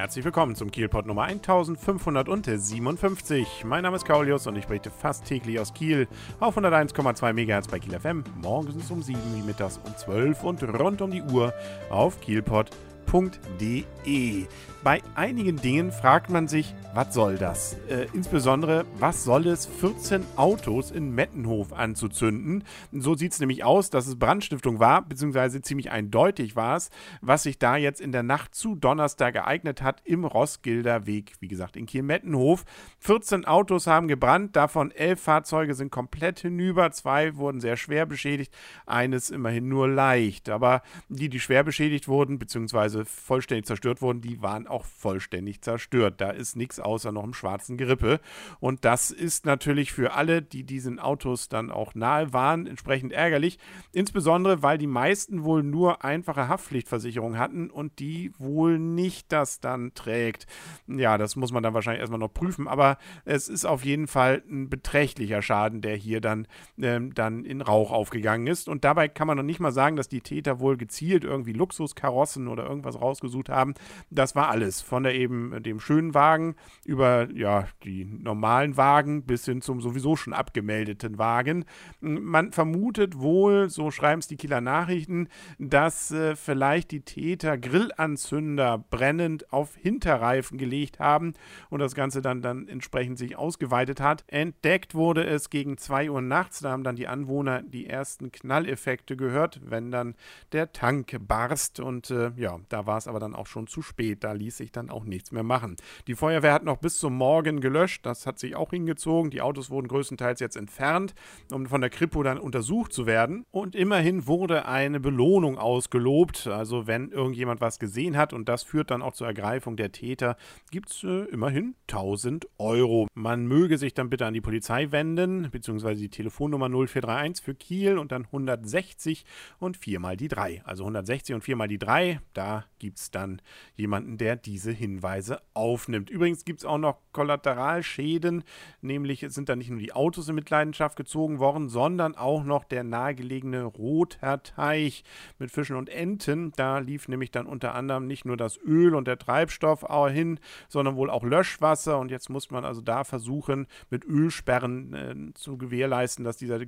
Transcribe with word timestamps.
Herzlich 0.00 0.24
willkommen 0.24 0.56
zum 0.56 0.70
Kielpot 0.70 1.04
Nummer 1.04 1.24
1557. 1.24 3.64
Mein 3.66 3.82
Name 3.82 3.96
ist 3.96 4.06
Kaulius 4.06 4.46
und 4.46 4.56
ich 4.56 4.66
berichte 4.66 4.90
fast 4.90 5.26
täglich 5.26 5.60
aus 5.60 5.74
Kiel 5.74 6.08
auf 6.40 6.56
101,2 6.56 7.34
MHz 7.34 7.68
bei 7.68 7.78
Kiel 7.78 8.00
FM, 8.00 8.24
morgens 8.40 8.90
um 8.90 9.02
7 9.02 9.20
wie 9.36 9.42
mittags 9.42 9.78
um 9.84 9.94
12 9.94 10.42
und 10.42 10.62
rund 10.62 11.02
um 11.02 11.10
die 11.10 11.20
Uhr 11.20 11.52
auf 11.90 12.18
kielpot.de 12.22 12.80
www.ftf.de. 13.12 14.46
Bei 14.82 15.02
einigen 15.14 15.58
Dingen 15.58 15.92
fragt 15.92 16.30
man 16.30 16.48
sich, 16.48 16.74
was 16.94 17.12
soll 17.12 17.36
das? 17.36 17.76
Äh, 17.90 18.06
insbesondere, 18.14 18.86
was 18.98 19.24
soll 19.24 19.46
es, 19.46 19.66
14 19.66 20.24
Autos 20.36 20.90
in 20.90 21.14
Mettenhof 21.14 21.74
anzuzünden? 21.74 22.64
So 22.90 23.14
sieht 23.14 23.32
es 23.32 23.40
nämlich 23.40 23.62
aus, 23.62 23.90
dass 23.90 24.06
es 24.06 24.18
Brandstiftung 24.18 24.80
war, 24.80 25.02
beziehungsweise 25.02 25.60
ziemlich 25.60 25.90
eindeutig 25.90 26.56
war 26.56 26.76
es, 26.76 26.88
was 27.20 27.42
sich 27.42 27.58
da 27.58 27.76
jetzt 27.76 28.00
in 28.00 28.10
der 28.10 28.22
Nacht 28.22 28.54
zu 28.54 28.74
Donnerstag 28.74 29.34
ereignet 29.34 29.82
hat 29.82 30.00
im 30.04 30.24
Roskilder 30.24 31.06
Weg, 31.06 31.34
wie 31.40 31.48
gesagt, 31.48 31.76
in 31.76 31.84
Kiel-Mettenhof. 31.84 32.64
14 33.00 33.44
Autos 33.44 33.86
haben 33.86 34.08
gebrannt, 34.08 34.56
davon 34.56 34.92
11 34.92 35.20
Fahrzeuge 35.20 35.74
sind 35.74 35.92
komplett 35.92 36.40
hinüber, 36.40 36.90
zwei 36.90 37.36
wurden 37.36 37.60
sehr 37.60 37.76
schwer 37.76 38.06
beschädigt, 38.06 38.54
eines 38.86 39.28
immerhin 39.28 39.68
nur 39.68 39.88
leicht. 39.88 40.48
Aber 40.48 40.80
die, 41.10 41.28
die 41.28 41.40
schwer 41.40 41.64
beschädigt 41.64 42.08
wurden, 42.08 42.38
beziehungsweise 42.38 42.99
vollständig 43.04 43.66
zerstört 43.66 44.02
wurden, 44.02 44.20
die 44.20 44.42
waren 44.42 44.66
auch 44.66 44.84
vollständig 44.84 45.62
zerstört. 45.62 46.20
Da 46.20 46.30
ist 46.30 46.56
nichts 46.56 46.80
außer 46.80 47.12
noch 47.12 47.22
einem 47.22 47.34
schwarzen 47.34 47.76
Gerippe. 47.76 48.20
Und 48.60 48.84
das 48.84 49.10
ist 49.10 49.46
natürlich 49.46 49.92
für 49.92 50.12
alle, 50.14 50.42
die 50.42 50.64
diesen 50.64 50.98
Autos 50.98 51.48
dann 51.48 51.70
auch 51.70 51.94
nahe 51.94 52.32
waren, 52.32 52.66
entsprechend 52.66 53.12
ärgerlich. 53.12 53.58
Insbesondere, 53.92 54.62
weil 54.62 54.78
die 54.78 54.86
meisten 54.86 55.44
wohl 55.44 55.62
nur 55.62 56.04
einfache 56.04 56.48
Haftpflichtversicherung 56.48 57.38
hatten 57.38 57.70
und 57.70 57.98
die 57.98 58.32
wohl 58.38 58.78
nicht 58.78 59.32
das 59.32 59.60
dann 59.60 59.94
trägt. 59.94 60.46
Ja, 60.86 61.18
das 61.18 61.36
muss 61.36 61.52
man 61.52 61.62
dann 61.62 61.74
wahrscheinlich 61.74 62.00
erstmal 62.00 62.20
noch 62.20 62.32
prüfen. 62.32 62.68
Aber 62.68 62.98
es 63.24 63.48
ist 63.48 63.64
auf 63.64 63.84
jeden 63.84 64.06
Fall 64.06 64.42
ein 64.50 64.68
beträchtlicher 64.68 65.42
Schaden, 65.42 65.80
der 65.80 65.96
hier 65.96 66.20
dann, 66.20 66.46
ähm, 66.80 67.14
dann 67.14 67.44
in 67.44 67.60
Rauch 67.60 67.90
aufgegangen 67.90 68.46
ist. 68.46 68.68
Und 68.68 68.84
dabei 68.84 69.08
kann 69.08 69.26
man 69.26 69.36
noch 69.36 69.44
nicht 69.44 69.60
mal 69.60 69.72
sagen, 69.72 69.96
dass 69.96 70.08
die 70.08 70.20
Täter 70.20 70.60
wohl 70.60 70.76
gezielt 70.76 71.24
irgendwie 71.24 71.52
Luxuskarossen 71.52 72.48
oder 72.48 72.66
irgendwas 72.66 72.89
was 72.94 73.00
rausgesucht 73.00 73.48
haben. 73.48 73.74
Das 74.10 74.34
war 74.34 74.48
alles. 74.48 74.80
Von 74.80 75.02
der 75.02 75.14
eben 75.14 75.62
dem 75.62 75.80
schönen 75.80 76.14
Wagen 76.14 76.54
über 76.84 77.28
ja, 77.32 77.66
die 77.84 78.04
normalen 78.04 78.76
Wagen 78.76 79.22
bis 79.24 79.44
hin 79.44 79.62
zum 79.62 79.80
sowieso 79.80 80.16
schon 80.16 80.32
abgemeldeten 80.32 81.18
Wagen. 81.18 81.64
Man 82.00 82.52
vermutet 82.52 83.18
wohl, 83.18 83.68
so 83.70 83.90
schreiben 83.90 84.20
es 84.20 84.28
die 84.28 84.36
Kieler 84.36 84.60
Nachrichten, 84.60 85.28
dass 85.58 86.10
äh, 86.10 86.36
vielleicht 86.36 86.90
die 86.90 87.02
Täter 87.02 87.58
Grillanzünder 87.58 88.78
brennend 88.78 89.52
auf 89.52 89.76
Hinterreifen 89.76 90.58
gelegt 90.58 90.98
haben 90.98 91.34
und 91.68 91.80
das 91.80 91.94
Ganze 91.94 92.22
dann, 92.22 92.42
dann 92.42 92.68
entsprechend 92.68 93.18
sich 93.18 93.36
ausgeweitet 93.36 94.00
hat. 94.00 94.24
Entdeckt 94.26 94.94
wurde 94.94 95.24
es 95.24 95.50
gegen 95.50 95.78
2 95.78 96.10
Uhr 96.10 96.22
nachts. 96.22 96.60
Da 96.60 96.70
haben 96.70 96.84
dann 96.84 96.96
die 96.96 97.08
Anwohner 97.08 97.62
die 97.62 97.86
ersten 97.86 98.32
Knalleffekte 98.32 99.16
gehört, 99.16 99.60
wenn 99.64 99.90
dann 99.90 100.14
der 100.52 100.72
Tank 100.72 101.16
barst. 101.26 101.80
Und 101.80 102.10
äh, 102.10 102.32
ja, 102.36 102.58
da 102.68 102.79
war 102.86 102.98
es 102.98 103.08
aber 103.08 103.20
dann 103.20 103.34
auch 103.34 103.46
schon 103.46 103.66
zu 103.66 103.82
spät. 103.82 104.24
Da 104.24 104.32
ließ 104.32 104.56
sich 104.56 104.72
dann 104.72 104.90
auch 104.90 105.04
nichts 105.04 105.32
mehr 105.32 105.42
machen. 105.42 105.76
Die 106.06 106.14
Feuerwehr 106.14 106.52
hat 106.52 106.64
noch 106.64 106.78
bis 106.78 106.98
zum 106.98 107.16
Morgen 107.16 107.60
gelöscht. 107.60 108.06
Das 108.06 108.26
hat 108.26 108.38
sich 108.38 108.56
auch 108.56 108.70
hingezogen. 108.70 109.30
Die 109.30 109.42
Autos 109.42 109.70
wurden 109.70 109.88
größtenteils 109.88 110.40
jetzt 110.40 110.56
entfernt, 110.56 111.14
um 111.52 111.66
von 111.66 111.80
der 111.80 111.90
Kripo 111.90 112.22
dann 112.22 112.38
untersucht 112.38 112.92
zu 112.92 113.06
werden. 113.06 113.44
Und 113.50 113.74
immerhin 113.74 114.26
wurde 114.26 114.66
eine 114.66 115.00
Belohnung 115.00 115.58
ausgelobt. 115.58 116.46
Also 116.46 116.86
wenn 116.86 117.10
irgendjemand 117.10 117.60
was 117.60 117.78
gesehen 117.78 118.16
hat 118.16 118.32
und 118.32 118.48
das 118.48 118.62
führt 118.62 118.90
dann 118.90 119.02
auch 119.02 119.12
zur 119.12 119.26
Ergreifung 119.26 119.76
der 119.76 119.92
Täter, 119.92 120.36
gibt 120.70 120.90
es 120.90 121.04
äh, 121.04 121.24
immerhin 121.24 121.74
1000 121.88 122.48
Euro. 122.58 123.08
Man 123.14 123.46
möge 123.46 123.78
sich 123.78 123.94
dann 123.94 124.10
bitte 124.10 124.26
an 124.26 124.34
die 124.34 124.40
Polizei 124.40 124.90
wenden, 124.92 125.50
beziehungsweise 125.50 126.00
die 126.00 126.08
Telefonnummer 126.08 126.68
0431 126.68 127.44
für 127.44 127.54
Kiel 127.54 127.98
und 127.98 128.12
dann 128.12 128.24
160 128.24 129.24
und 129.58 129.76
viermal 129.76 130.16
die 130.16 130.28
3. 130.28 130.62
Also 130.64 130.84
160 130.84 131.34
und 131.34 131.42
viermal 131.42 131.68
die 131.68 131.78
3. 131.78 132.20
Da 132.32 132.64
gibt 132.78 132.98
es 132.98 133.10
dann 133.10 133.40
jemanden, 133.76 134.18
der 134.18 134.36
diese 134.36 134.72
Hinweise 134.72 135.40
aufnimmt. 135.54 136.10
Übrigens 136.10 136.44
gibt 136.44 136.60
es 136.60 136.64
auch 136.64 136.78
noch 136.78 136.98
Kollateralschäden, 137.12 138.44
nämlich 138.80 139.24
sind 139.28 139.48
da 139.48 139.56
nicht 139.56 139.70
nur 139.70 139.78
die 139.78 139.92
Autos 139.92 140.28
in 140.28 140.34
Mitleidenschaft 140.34 140.96
gezogen 140.96 141.38
worden, 141.38 141.68
sondern 141.68 142.16
auch 142.16 142.44
noch 142.44 142.64
der 142.64 142.84
nahegelegene 142.84 143.64
Rother 143.64 144.42
Teich 144.42 145.04
mit 145.38 145.50
Fischen 145.50 145.76
und 145.76 145.88
Enten. 145.88 146.52
Da 146.56 146.78
lief 146.78 147.08
nämlich 147.08 147.30
dann 147.30 147.46
unter 147.46 147.74
anderem 147.74 148.06
nicht 148.06 148.24
nur 148.24 148.36
das 148.36 148.58
Öl 148.58 148.94
und 148.94 149.06
der 149.06 149.18
Treibstoff 149.18 149.84
hin, 150.10 150.40
sondern 150.68 150.96
wohl 150.96 151.10
auch 151.10 151.24
Löschwasser. 151.24 151.98
Und 151.98 152.10
jetzt 152.10 152.30
muss 152.30 152.50
man 152.50 152.64
also 152.64 152.80
da 152.80 153.04
versuchen, 153.04 153.66
mit 153.90 154.04
Ölsperren 154.04 154.94
äh, 154.94 155.34
zu 155.34 155.58
gewährleisten, 155.58 156.24
dass 156.24 156.36
dieser 156.36 156.58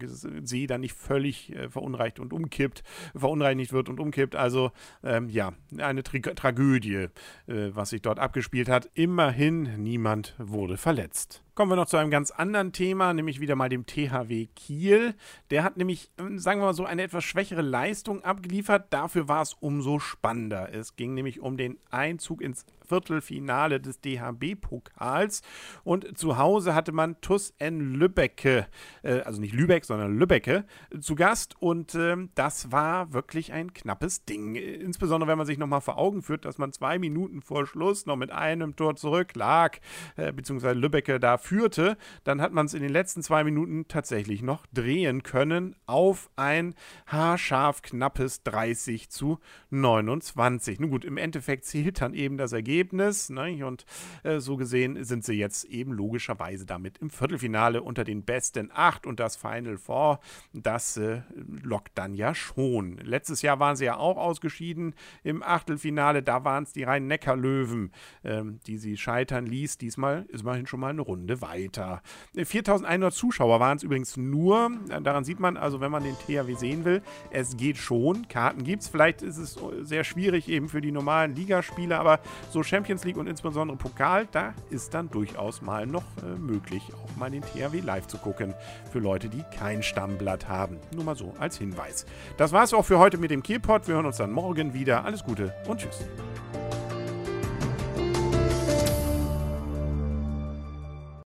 See 0.43 0.67
dann 0.67 0.83
nicht 0.83 0.95
völlig 0.95 1.55
äh, 1.55 1.71
verunreicht 1.71 2.19
und 2.21 2.33
umkippt, 2.33 2.83
verunreinigt 3.17 3.73
wird 3.73 3.89
und 3.89 4.01
umkippt. 4.01 4.37
Also 4.37 4.73
ähm, 5.03 5.29
ja, 5.29 5.53
eine 5.83 6.03
Tra 6.03 6.19
Tragödie, 6.19 7.09
äh, 7.47 7.71
was 7.73 7.91
sich 7.91 8.03
dort 8.03 8.19
abgespielt 8.19 8.69
hat. 8.69 8.89
Immerhin 8.95 9.83
niemand 9.83 10.35
wurde 10.39 10.77
verletzt. 10.77 11.43
Kommen 11.55 11.71
wir 11.71 11.77
noch 11.77 11.87
zu 11.87 11.99
einem 11.99 12.11
ganz 12.11 12.31
anderen 12.31 12.73
Thema, 12.73 13.13
nämlich 13.13 13.39
wieder 13.39 13.57
mal 13.57 13.69
dem 13.69 13.85
THW 13.85 14.47
Kiel. 14.57 15.15
Der 15.51 15.65
hat 15.65 15.77
nämlich, 15.77 16.11
ähm, 16.17 16.39
sagen 16.39 16.63
wir 16.63 16.65
mal 16.65 16.73
so, 16.73 16.87
eine 16.87 17.03
etwas 17.03 17.25
schwächere 17.25 17.61
Leistung 17.61 18.25
abgeliefert. 18.25 18.87
Dafür 18.89 19.29
war 19.29 19.43
es 19.43 19.53
umso 19.61 19.99
spannender. 19.99 20.73
Es 20.73 20.97
ging 20.97 21.13
nämlich 21.13 21.41
um 21.41 21.59
den 21.59 21.79
Einzug 21.91 22.41
ins 22.41 22.65
Viertelfinale 22.89 23.81
des 23.81 24.01
DHB-Pokals. 24.01 25.43
Und 25.85 26.17
zu 26.17 26.39
Hause 26.39 26.75
hatte 26.75 26.93
man 26.93 27.21
TUS 27.21 27.55
N 27.59 27.95
Lübbecke, 27.95 28.67
äh, 29.03 29.21
also 29.21 29.41
nicht 29.41 29.55
Lübeck, 29.55 29.85
sondern 29.85 30.19
Lübbecke, 30.19 30.65
zu 31.01 31.15
Gast. 31.15 31.57
Und 31.61 31.95
äh, 31.95 32.17
das 32.35 32.73
war 32.73 33.13
wirklich 33.13 33.53
ein 33.53 33.75
knappes 33.75 34.25
Ding. 34.25 34.55
Insbesondere, 34.55 35.29
wenn 35.29 35.39
man 35.39 35.47
sich 35.47 35.59
nochmal 35.59 35.81
vor 35.81 35.99
Augen 35.99 36.23
führt, 36.23 36.47
dass 36.47 36.59
man 36.59 36.73
zwei 36.73 36.99
Minuten 36.99 37.43
vor 37.43 37.67
Schluss 37.67 38.07
noch 38.07 38.17
mit 38.17 38.31
einem 38.31 38.77
Tor 38.77 38.97
zurück 38.97 39.35
lag, 39.35 39.79
äh, 40.17 40.33
beziehungsweise 40.33 40.79
Lübbecke 40.79 41.21
da 41.21 41.39
führte, 41.43 41.97
dann 42.25 42.41
hat 42.41 42.53
man 42.53 42.67
es 42.67 42.75
in 42.75 42.83
den 42.83 42.93
letzten 42.93 43.23
zwei 43.23 43.45
Minuten 43.45 43.89
tatsächlich 43.89 44.43
noch 44.43 44.67
drehen 44.73 45.23
können 45.23 45.77
auf 45.87 46.31
ein 46.37 46.75
haarscharf 47.07 47.83
knappes 47.83 48.43
30 48.43 49.11
zu 49.11 49.39
29. 49.71 50.81
Nun 50.81 50.91
gut, 50.91 51.05
im 51.05 51.17
Endeffekt 51.17 51.65
zählt 51.65 52.01
dann 52.01 52.15
eben 52.15 52.37
das 52.37 52.53
Ergebnis 52.53 53.31
ne? 53.31 53.67
und 53.67 53.85
äh, 54.23 54.39
so 54.39 54.57
gesehen 54.57 55.03
sind 55.05 55.25
sie 55.25 55.35
jetzt 55.35 55.65
eben 55.65 55.93
logischerweise 55.93 56.67
damit 56.67 56.99
im 56.99 57.11
Viertelfinale 57.11 57.83
unter 57.83 58.05
den 58.05 58.25
besten 58.25 58.71
acht 58.73 59.07
und 59.07 59.21
das 59.21 59.37
Final 59.37 59.79
Four, 59.79 60.21
das 60.53 60.97
äh, 60.97 61.23
lockt 61.63 61.97
dann 61.97 62.15
ja 62.15 62.35
schon. 62.35 62.99
Letztes 62.99 63.43
Jahr 63.43 63.59
waren 63.59 63.77
sie 63.77 63.87
ja 63.87 63.97
auch 63.97 64.17
ausgeschieden 64.17 64.95
im 65.23 65.43
Achtelfinale, 65.43 66.23
da 66.23 66.45
waren 66.45 66.65
es 66.65 66.73
die 66.73 66.85
Rhein-Neckar-Löwen, 66.85 67.93
ähm, 68.25 68.61
die 68.67 68.79
sie 68.79 68.97
scheitern 68.97 69.47
ließ. 69.47 69.79
Diesmal 69.79 70.27
ist 70.29 70.43
immerhin 70.43 70.67
schon 70.67 70.81
mal 70.81 70.91
eine 70.91 71.03
Runde 71.03 71.32
Runde 71.33 71.43
weiter. 71.43 72.03
4100 72.35 73.13
Zuschauer 73.13 73.61
waren 73.61 73.77
es 73.77 73.83
übrigens 73.83 74.17
nur. 74.17 74.71
Daran 75.03 75.25
sieht 75.25 75.41
man 75.41 75.57
also, 75.57 75.81
wenn 75.81 75.91
man 75.91 76.05
den 76.05 76.17
THW 76.17 76.55
sehen 76.55 76.85
will, 76.85 77.03
es 77.31 77.57
geht 77.57 77.77
schon. 77.77 78.29
Karten 78.29 78.65
gibt 78.65 78.83
es. 78.83 78.89
Vielleicht 78.89 79.23
ist 79.23 79.39
es 79.39 79.59
sehr 79.83 80.05
schwierig 80.05 80.49
eben 80.49 80.69
für 80.69 80.81
die 80.81 80.93
normalen 80.93 81.35
Ligaspiele, 81.35 81.99
aber 81.99 82.21
so 82.51 82.63
Champions 82.63 83.05
League 83.05 83.17
und 83.17 83.27
insbesondere 83.27 83.77
Pokal, 83.77 84.29
da 84.31 84.55
ist 84.71 84.95
dann 84.95 85.11
durchaus 85.11 85.63
mal 85.63 85.87
noch 85.87 86.05
äh, 86.23 86.39
möglich, 86.39 86.83
auch 86.95 87.17
mal 87.17 87.31
den 87.31 87.43
THW 87.43 87.81
live 87.81 88.07
zu 88.07 88.19
gucken. 88.19 88.55
Für 88.91 88.99
Leute, 88.99 89.29
die 89.29 89.43
kein 89.57 89.83
Stammblatt 89.83 90.49
haben. 90.49 90.79
Nur 90.95 91.05
mal 91.05 91.17
so 91.17 91.33
als 91.39 91.59
Hinweis. 91.59 92.07
Das 92.37 92.53
war 92.53 92.65
es 92.65 92.75
auch 92.75 92.85
für 92.85 92.99
heute 92.99 93.19
mit 93.19 93.31
dem 93.31 93.43
Kielpot. 93.43 93.89
Wir 93.89 93.95
hören 93.95 94.07
uns 94.07 94.17
dann 94.17 94.33
morgen 94.33 94.75
wieder. 94.75 95.05
Alles 95.05 95.25
Gute 95.25 95.55
und 95.69 95.81
tschüss. 95.81 96.07